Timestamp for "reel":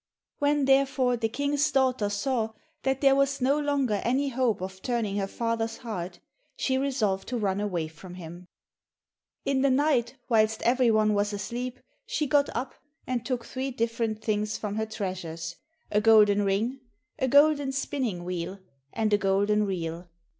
19.67-20.07